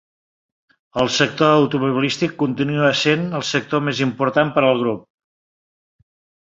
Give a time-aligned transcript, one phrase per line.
[1.03, 5.07] El sector automobilístic continua sent el sector més important per al grup.